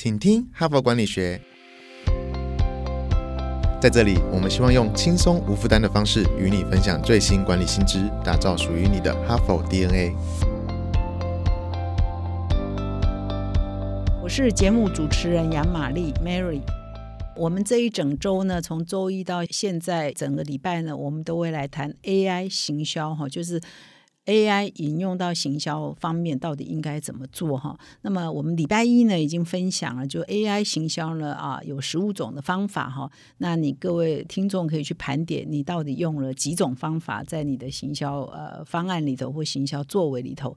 [0.00, 1.40] 请听哈佛管理学。
[3.82, 10.14] 在这里，我们希望用轻松无负担的方式与你分享最新管理新知，打造属于你的哈佛 DNA。
[14.22, 16.60] 我是节目主持人杨玛丽 Mary。
[17.36, 23.60] 我们这一整周呢，从周一到现在整个礼拜呢，我们都会来谈 AI 行销哈，就是
[24.28, 27.78] AI 引用到行销方面到底应该怎么做哈。
[28.02, 33.10] 那么我们礼拜一呢已经分享了，就 AI 行销呢啊有十五种的方法哈。
[33.38, 40.54] 那你各位听众可以去盘点，你到底用了几种方法在你的行销呃方案里头或行销作为里头。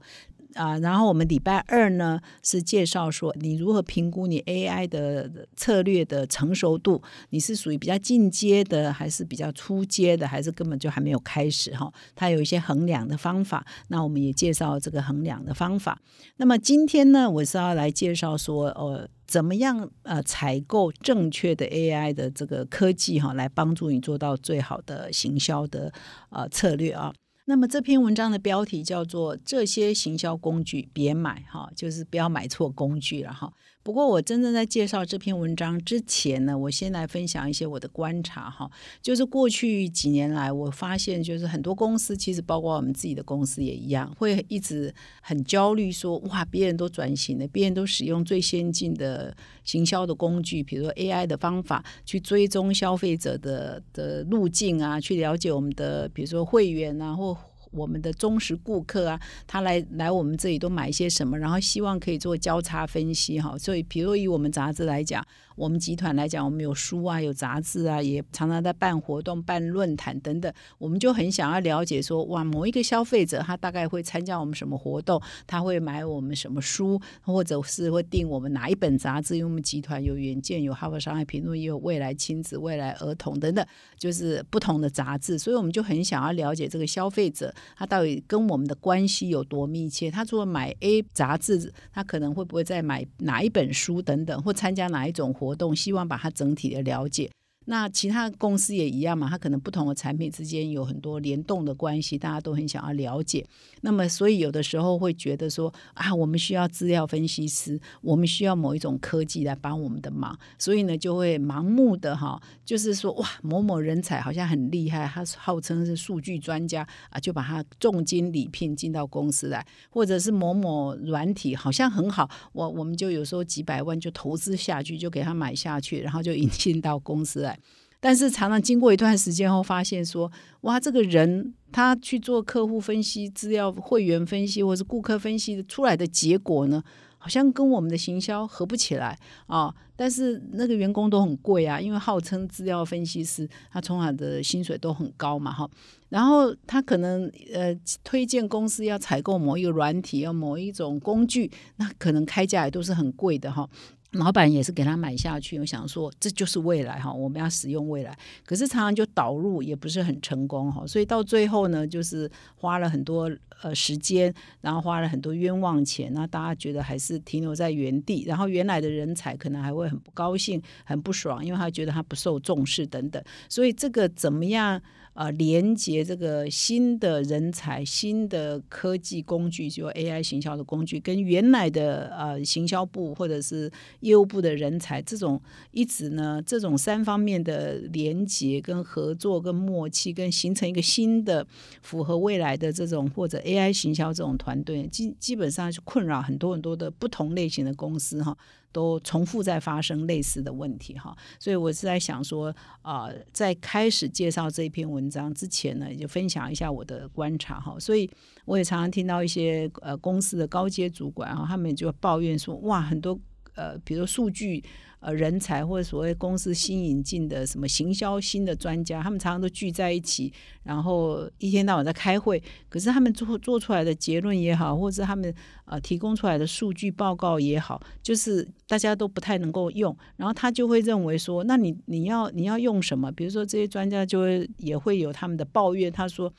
[0.54, 11.92] 啊，然后我们礼拜二呢是介绍说你如何评估你 AI 的策略的成熟度，你是属于比较进阶的，还是比较初阶的，还是根本就还没有开始哈？
[12.14, 16.00] 它有一些衡量的方法，那我们也介绍这个衡量的方法。
[16.36, 25.92] 那么今天呢，我是要来介绍说，呃，怎么样呃采购正确的 AI 的这个科技哈，来帮助你做到最好的行销的
[26.30, 27.12] 呃策略啊。
[27.52, 33.52] 那么这篇文章的标题叫做“这些行销工具别买”，哈，就是不要买错工具了哈。
[33.82, 38.70] 不过我真正在介绍这篇文章之前呢，我先来分享一些我的观察哈。
[39.02, 57.36] 就是过去几年来，我发现就是很多公司，其实包括我们自己的公司也一样，会一直很焦虑，说哇，别人都转型了，别人都使用最先进的行销的工具，比如说 AI 的方法去追踪消费者的的路径啊，去了解我们的比如说会员啊或。
[57.72, 63.58] 我们的忠实顾客啊，他来来我们这里都买一些什么，然后希望可以做交叉分析哈。
[63.58, 65.26] 所以，比如以我们杂志来讲。
[65.56, 70.52] 我们集团来讲，我们有书啊，有杂志啊，也常常在办活动、办论坛等等。
[70.78, 79.36] 我们就很想要了解说，哇，某一个消费者他大概会参加我们什么活动，他会买我们什么书，或者是会订我们哪一本杂志？
[79.36, 83.64] 因为我们集团有远见、有哈佛商业评论，也有未来亲子、未来儿童等等，
[83.98, 85.38] 就是不同的杂志。
[85.38, 90.10] 所以我们就很想要了解这个消费者他到底跟我们的关系有多密切。
[90.10, 95.56] 他除了买 A 杂志，他可能会不会再买哪一本书等等，或参加哪一种活？
[95.56, 97.30] 动希望把它整体的了解。
[97.66, 103.46] 那其他公司也一样嘛，它可能不同的产品之间有很多联动的关系，大家都很想要了解。
[103.82, 127.51] 那么，所以有的时候会觉得说啊，我们需要资料分析师，我们需要某一种科技来帮我们的忙，所以呢，就会盲目的哈，就是说哇，某某人才好像很厉害，他号称是数据专家啊，就把他重金礼聘进到公司来，或者是某某软体好像很好，我我们就有时候几百万就投资下去，就给他买下去，然后就引进到公司来。
[128.00, 130.30] 但是常常经过一段时间后，发现说，
[130.62, 136.82] 哇，这个人他去做客户分析、资料会员分析或是顾客分析出来的结果呢，
[137.18, 139.72] 好像跟我们的行销合不起来啊。
[139.94, 145.70] 但是那个员工都很贵啊，因为号称资料分析师，他从来的薪水都很高嘛，哈。
[146.08, 153.68] 然后他可能呃推荐公司要采购某一个软体，要某一种工具，那可能开价也都是很贵的哈。
[154.12, 158.16] 老板也是给他买下去，我想说这就是未来哈，我们要使用未来。
[158.44, 163.30] 可是常常就导入也不是很成功哈，所以到最后呢，就是花了很多
[163.62, 173.22] 呃时间，然后花了很多冤枉钱，那大家觉得还是停留在原地，然后原来的人才可能还会很不高兴、很不爽，因为他觉得他不受重视等等。
[173.48, 174.80] 所以这个怎么样？
[175.14, 183.70] 呃，连接这个新的人才、新的科技工具，就 AI 行销的工具，跟原来的呃行销部或者是
[184.00, 185.40] 业务部的人才，这种
[185.70, 191.46] 一直呢，这种三方面的连接、跟合作、跟默契，跟形成一个新的
[191.82, 198.36] 符合未来的这种或者 AI 行销这种团队，基基本上是困扰很多很多的不同类型的公司哈。
[198.72, 202.50] 都重复在发生类似的问题哈，所以我是在想说
[202.80, 207.76] 啊，在开始介绍这篇文文章之前呢，就分享一下我的观察哈。
[207.80, 208.08] 所以
[208.44, 213.18] 我也常常听到一些呃公司的高阶主管啊，他们就抱怨说，哇，很多
[213.54, 214.62] 呃，比如数据。
[215.04, 220.32] 呃，人才或者所谓公司新引进的什么行销新的专家，他们常常都聚在一起，
[220.62, 222.40] 然后一天到晚在开会。
[222.68, 225.34] 可是他们做做出来的结论也好，或者他们
[225.64, 229.92] 呃提供出来的数据报告也好，就是大家都不太能够用。
[230.14, 233.10] 然后他就会认为说，那你你要你要用什么？
[233.10, 236.32] 比如说这些专家就会也会有他们的抱怨，他说。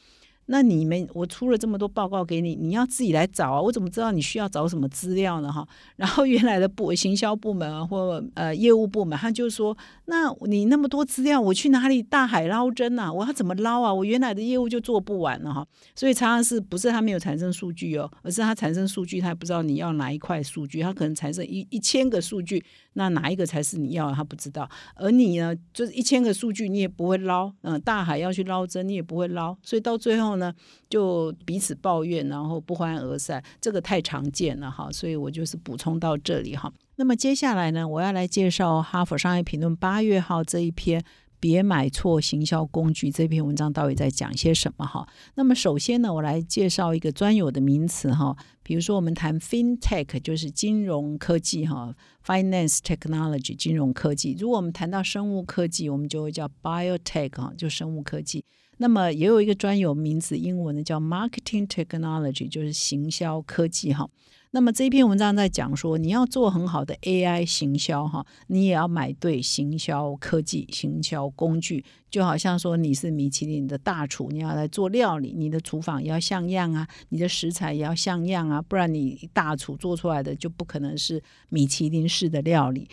[0.47, 3.61] 那你们我出了这么多报告给你，你要自己来找啊！
[3.61, 5.51] 我怎么知道你需要找什么资料呢？
[5.51, 9.75] 哈，然后原来的部 行销部门啊，或呃业务部门，他就说：
[10.05, 13.11] 那你那么多资料，我去哪里大海捞针啊？
[13.11, 13.93] 我要怎么捞啊？
[13.93, 15.65] 我原来的业务就做不完了哈。
[15.95, 22.61] 所以常常是不是他没有产生数据哦，而是他产生数据，他不知道你要哪一块数据，他可能产生一一千个数据，
[22.93, 24.11] 那哪一个才是你要？
[24.11, 24.69] 他不知道。
[24.95, 30.32] 而你呢，就是一千个数据，你也不会捞，嗯，大海要去捞针，你也不会捞，所以到最后。
[30.33, 30.53] 后呢，
[30.89, 36.71] 就彼此抱怨，然后不欢而散，这个太常见了哈，所以我就是补充到这里哈。
[36.95, 41.03] 那么接下来呢，我要来介绍《哈佛商业评论》八月号这一篇
[41.43, 45.05] “别买错行销工具”这篇文章到底在讲些什么哈？
[45.35, 51.93] 那么首先呢，我来介绍一个专有的名词哈，比如说我们谈 FinTech 就是金融科技哈
[52.25, 54.37] ，Finance Technology 金融科技。
[54.39, 58.45] 如果我们谈到生物科技，我们就会叫 Biotech 哈，就生物科技。
[58.77, 64.09] 那么也有一个专有名词，英文的叫 marketing technology，就是行销科技哈。
[64.55, 71.83] 那么这篇文章在讲说，你要做很好的 AI 行销哈，你也要买对行销科技、行销工具。
[72.07, 82.87] 就好像说你是米其林的大厨，你要来做料理，你的厨房也要像样啊，你的食材也要像样啊，不然你大厨做出来的就不可能是米其林式的料理。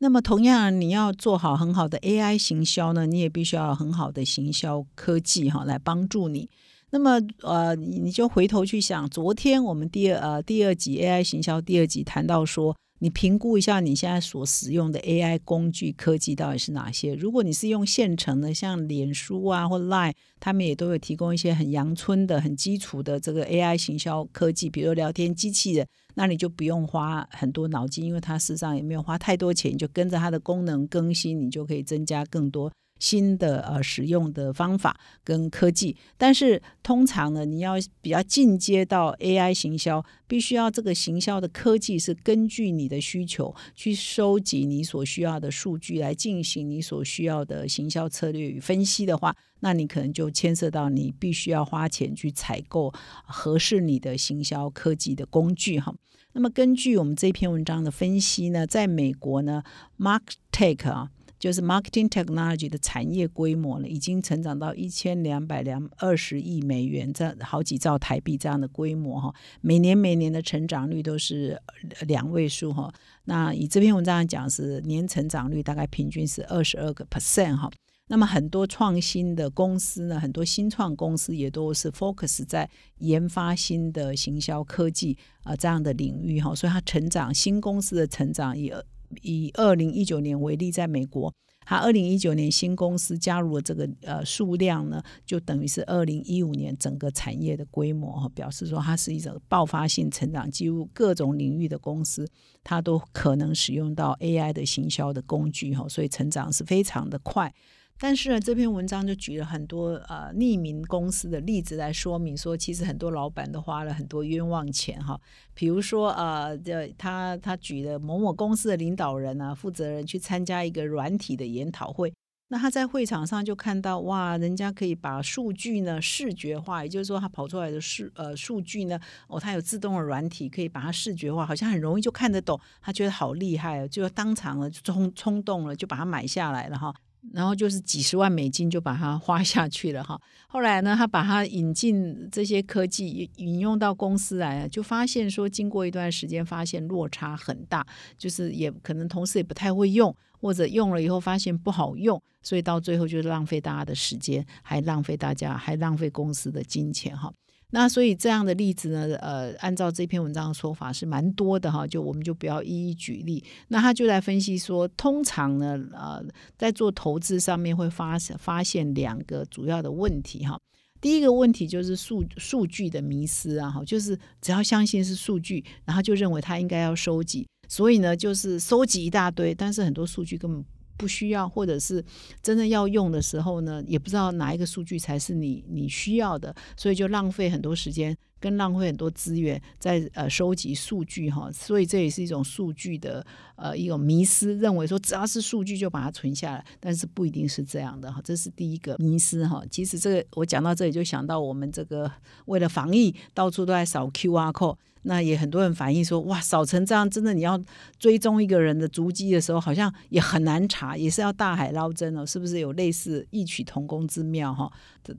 [0.00, 6.50] 那么，同样，你要做好很好的 AI 行销呢，你也必须要很好的行销科技哈，来帮助你。
[6.90, 12.76] 那么，呃，你你就回头去想，昨天我们第二呃第二集 AI 行销第二集谈到说。
[13.00, 17.14] 你评估一下你现在所使用的 AI 工具科技到底是哪些？
[17.14, 25.86] 如果你是用现成的，像脸书啊或 Line，他们也都有提供一些很阳春的、很基础的这个 AI 行销科技，比如聊天机器人，
[26.16, 32.68] 那你就不用花很多脑筋，因为它事实上也没有花太多钱，就跟着它的功能更新，你就可以增加更多。
[32.98, 52.92] 新的呃使用的方法跟科技，但是通常呢，你要比较进阶到 AI 行销，必须要这个行销的科技是根据你的需求去收集你所需要的数据来进行你所需要的行销策略与分析的话，那你可能就牵涉到你必须要花钱去采购
[53.24, 55.94] 合适你的行销科技的工具哈。
[56.32, 59.62] 那么根据我们这篇文章的分析呢，在美国呢
[59.98, 61.10] ，MarkTech 啊。
[61.38, 71.60] 就是 marketing technology 的产业规模呢，已经成长到一千两百两二十亿美元，这好几兆台币这样的规模哈，每年每年的成长率都是
[72.08, 72.92] 两位数哈。
[73.24, 77.70] 那以这篇文章来讲，是年成长率大概平均是二十二个 percent 哈。
[78.08, 82.68] 那么很多创新的公司呢，很多新创公司也都是 focus 在
[82.98, 88.74] 研发新的行销科技啊这样的领域哈，所以它成长新公司的成长也。
[89.22, 91.32] 以二零一九年为例，在美国，
[91.64, 102.28] 它二零一九年新公司加入了这个呃数量呢，就等于是二零一五年整个产业的规模哈，表示说它是一种爆发性成长，几乎各种领域的公司
[102.62, 107.52] 它都可能使用到 AI 的行销的工具哈，所以成长是非常的快。
[108.00, 115.20] 但是呢，这篇文章就举了很多呃匿名公司的例子来说明，说其实很多老板都花了很多冤枉钱哈。
[115.52, 116.56] 比如说呃，
[116.96, 122.14] 他他举了某某公司的领导人啊、负责人去参加一个软体的研讨会，
[122.50, 136.94] 那他在会场上就看到哇，人家可以把数据呢视觉化，也就是说他跑出来的数呃数据呢，哦，他有自动的软体可以把它视觉化，好像很容易就看得懂，他觉得好厉害，就当场了就冲冲动了，就把它买下来了哈。
[137.32, 140.20] 然后就是几十万美金就把它花下去了哈。
[140.48, 147.86] 后来呢，他把它引进这些科技引用到公司来，就发现说，经过一段时间，发现落差很大，
[148.16, 157.32] 就是也可能同事也不太会用，或者用了以后发现不好用，所以到最后就是浪费大家的时间，还浪费大家，还浪费公司的金钱哈。
[157.70, 163.44] 那所以这样的例子呢，呃，按照这篇文章的说法是蛮多的哈，就我们就不要一一举例。
[163.68, 166.24] 那他就来分析说，通常呢，呃，
[166.56, 170.58] 在做投资上面会发发现两个主要的问题哈。
[171.00, 180.64] 第一个问题就是数数据的迷失啊，哈，就是只要相信是数据，然后就认为他应该要收集，所以呢，就是收集一大堆，但是很多数据根本。
[180.98, 182.04] 不需要，或者是
[182.42, 191.50] 真的要用的时候呢，也不知道哪一个数据才是你你需要的，所以就浪费很多时间，跟浪费很多资源在呃收集数据哈。
[191.52, 193.24] 所以这也是一种数据的
[193.54, 198.20] 呃一种迷失，认为说只要是数据就把它存下来，但是不一定是这样的哈。
[198.24, 199.62] 这是第一个迷失哈。
[199.70, 202.10] 其实这个我讲到这里就想到我们这个
[202.46, 204.76] 为了防疫，到处都在扫 QR code。
[205.08, 207.58] 那也很多人反映说，哇，扫成这样，真的你要
[207.98, 214.70] 追踪一个人的足迹的时候，好像也很难查，也是要大海捞针哦，是不是有类似异曲同工之妙哈？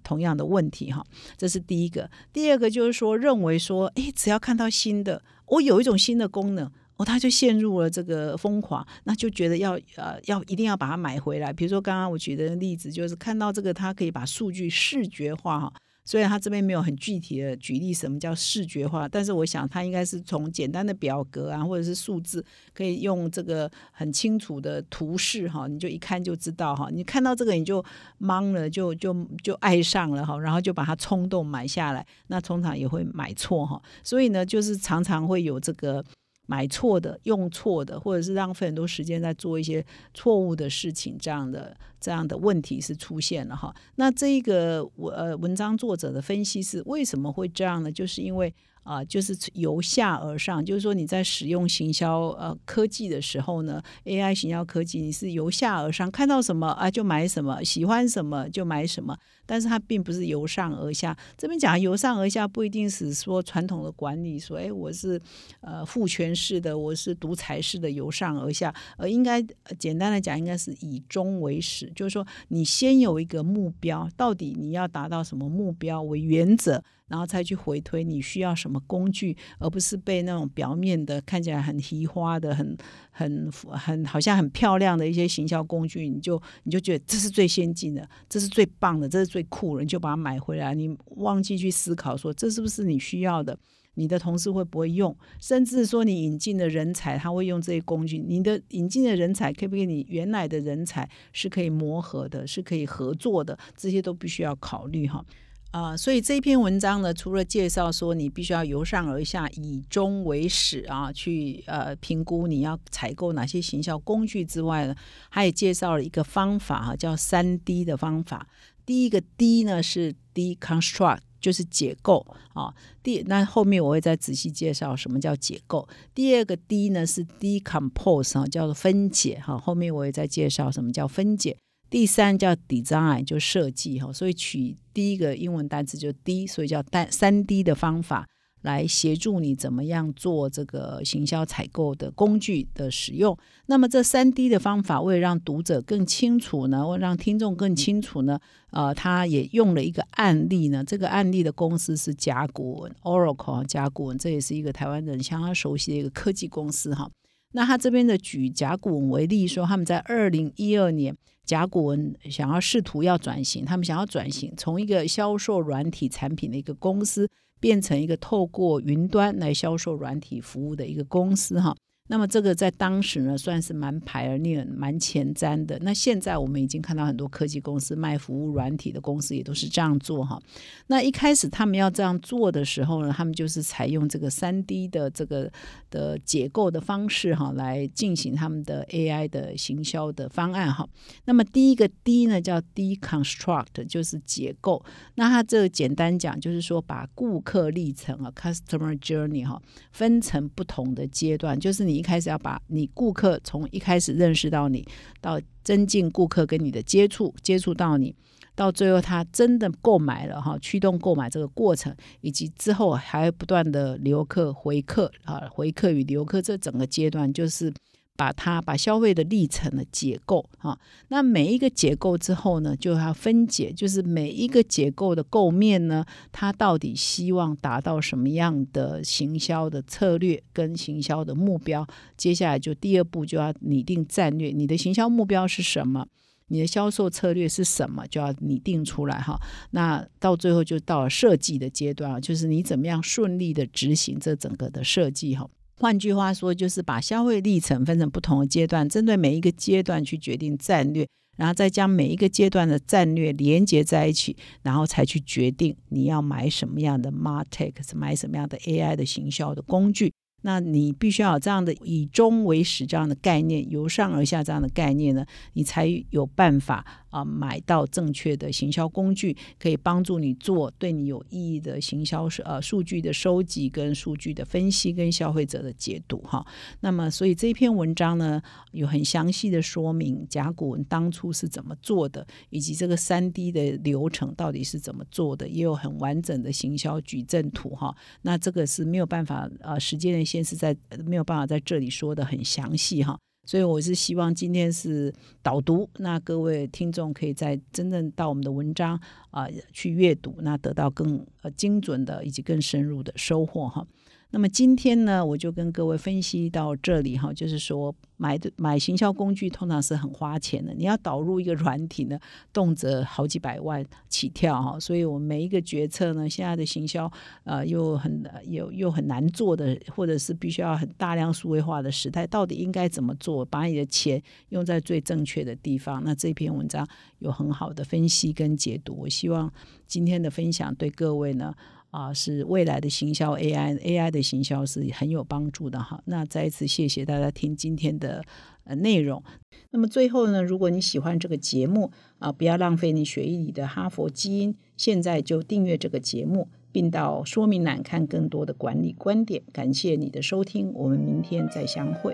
[0.03, 1.03] 同样的问题哈，
[1.36, 2.08] 这是第一个。
[2.31, 6.72] 第二个就是说，认为说，诶，只要看到新的，我有一种新的功能。
[6.98, 11.51] 哦，他就陷入了这个疯狂，那就觉得要呃要一定要把它买回来。
[11.53, 15.74] 比如说刚刚我举的例子，就是看到这个，它可以把数据视觉化哈。
[16.10, 26.89] 虽然他这边没有很具体的举例什么叫视觉化，但是我想他应该是从简单的表格啊，或者是数字，可以用这个很清楚的图示哈，你就一看就知道哈。
[26.92, 27.86] 你看到这个你就
[28.20, 32.04] 懵了，就就就爱上了哈，然后就把它冲动买下来。
[32.25, 36.04] 那通常也会买错哈，所以呢，就是常常会有这个。
[36.51, 39.86] 买错的、用错的，或者是浪费很多时间在做一些
[40.16, 43.74] 错误的事情，这样的这样的问题是出现了哈。
[43.96, 47.91] 那这一个我呃文章作者的分析是为什么会这样呢？
[47.91, 48.53] 就是因为。
[48.84, 59.15] 啊，就是由下而上，就是说你在使用行销呃科技的时候呢，AI 行销科技你是由下而上，看到什么啊就买什么，喜欢什么就买什么，
[59.46, 61.15] 但是它并不是由上而下。
[61.38, 65.22] 这边讲由上而下不一定是说传统的管理，说哎我是
[65.62, 69.39] 呃父权式的，我是独裁式的由上而下，而应该
[69.77, 76.84] 简单的讲应该是以终为始，就是说你先有一个目标，到底你要达到什么目标为原则。
[77.10, 82.77] 然后再去回推你需要什么工具，而不是被那种表面的看起来很提花的、很
[83.10, 90.75] 很很好像很漂亮的一些行销工具，你就你就觉得这是最先进的，这是最棒的，这是最酷的，你就把它买回来。
[90.75, 93.58] 你忘记去思考说这是不是你需要的？
[94.00, 95.13] 你的同事会不会用？
[95.41, 98.18] 甚至说你引进的人才他会用这些工具？
[98.18, 99.86] 你的引进的人才可不可以？
[99.86, 103.60] 你原来的人才是可以磨合的，是可以合作的？
[103.75, 105.24] 这些都必须要考虑哈。
[105.72, 114.96] 啊，所以这篇文章呢，除了介绍说你必须要由上而下，以终为始啊，去呃评估你要采购哪些行销工具之外呢，
[115.29, 118.48] 他也介绍了一个方法哈，叫三 D 的方法。
[118.84, 122.74] 第一个 D 呢是 deconstruct，就是解构啊。
[123.01, 125.88] 第那后面我会再仔细介绍什么叫解构。
[126.13, 129.58] 第二个 D 呢是 decompose 啊，叫做分解哈。
[129.58, 131.58] 后面我也在介绍什么叫分解。
[131.89, 138.27] 第三叫 design，就设计哈，所以取第一个英文单词就 D，所以叫单三 D 的方法
[138.62, 143.38] 来协助你怎么样做这个行销采购的工具的使用。
[143.68, 148.39] 那么这三 D 的方法，为了让读者更清楚呢，或让听众更清楚呢，
[148.72, 150.84] 呃，他也用了一个案例呢。
[150.84, 157.10] 这个案例的公司是甲骨文 Oracle 甲骨文，这也是一个台湾人相当熟悉的一个科技公司哈。
[157.53, 161.15] 那他这边的举甲骨文为例，说他们在二零一二年。
[161.46, 167.27] 甲骨文想要试图要转型，他们想要转型，从一个销售软体产品的一个公司，
[167.60, 171.75] 变成一个透过云端来销售软体服务的一个公司，哈。
[172.12, 175.78] 那么这个在当时呢，算是蛮排而念、蛮前瞻的。
[175.84, 180.42] 那现在我们已经看到很多科技公司卖服务软体的公司也都是这样做哈。
[180.88, 185.51] 那一开始他们要这样做的时候呢，他们就是采用这个三 D 的这个
[185.92, 190.89] 的结构的方式哈，来进行他们的 AI 的行销的方案哈。
[191.25, 194.84] 那么第一个 D 呢叫 deconstruct，就是解构。
[195.13, 199.62] 那它这个简单讲就是说，把顾客历程啊 （customer journey） 哈
[199.92, 201.99] 分成不同的阶段，就是你。
[202.00, 204.88] 一开始要把你顾客从一开始认识到你，
[205.20, 208.15] 到增进顾客跟你的接触，接触到你，
[208.56, 217.72] 到最后他真的购买了哈，驱动购买这个过程，以及之后还不断的留客回客啊，回客与留客这整个阶段就是。
[218.20, 231.88] 把它把消费的历程的解构哈，那每一个结构之后呢，就要分解，就是每一个结构的构面呢，它到底希望达到什么样的行销的策略跟行销的目标？
[232.18, 236.06] 接下来就第二步就要拟定战略，你的行销目标是什么？
[236.48, 238.06] 你的销售策略是什么？
[238.08, 239.40] 就要拟定出来哈。
[239.72, 245.50] 那到最后就到了设计的阶段就是你怎么样顺利的执行这整个的设计哈。
[245.80, 251.08] 换句话说，就是把消费历程分成不同的阶段，针对每一个阶段去决定战略，
[251.38, 260.12] 然后再将每一个阶段的战略连接在一起，然后才去决定你要买什么样的 Martech，买什么样的 AI 的行销的工具。
[260.41, 276.46] 那你必须要有这样的以终为始这样的概念，由上而下这样的概念呢，你才有办法啊买到正确的行销工具，可以帮助你做对你有意义的行销呃数据的收集跟数据的分析跟消费者的解读哈。
[276.79, 278.41] 那么所以这篇文章呢
[278.72, 287.93] 有很详细的说明甲骨文当初是怎么做的，以及这个三 D 的流程到底是怎么做的，也有很完整的行销矩阵图哈。
[288.22, 290.29] 那这个是没有办法呃时间的。
[290.30, 299.00] 先是在没有办法在这里说的很详细哈，所以我是希望今天是导读，那各位听众可以在真正到我们的文章
[299.32, 303.84] 啊去阅读，那得到更呃精准的以及更深入的收获哈。
[304.32, 312.20] 那么今天呢，我就跟各位分析到这里哈，就是说买的买行销工具通常是很花钱的，你要导入一个软体呢，
[312.54, 317.12] 动辄好几百万起跳哈，所以我们每一个决策呢，现在的行销
[317.44, 326.04] 呃又很又又很难做的，或者是必须要很大量数位化的时代，到底应该怎么做，把你的钱用在最正确的地方？
[326.04, 329.52] 那这篇文章有很好的分析跟解读，我希望
[329.88, 331.52] 今天的分享对各位呢。
[331.91, 336.01] 啊，是未来的行销 AI，AI 的行销是很有帮助的哈。
[336.05, 338.24] 那再一次谢谢大家听今天的
[338.63, 339.24] 呃内容。
[339.72, 349.43] 那么最后呢，如果你喜欢这个节目啊，不要浪费你血液里的哈佛基因，现在就订阅这个节目，并到说明栏看更多的管理观点。
[349.51, 352.13] 感谢你的收听，我们明天再相会。